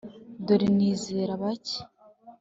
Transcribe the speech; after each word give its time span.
dore 0.45 0.67
nizera 0.77 1.33
bake. 1.41 1.77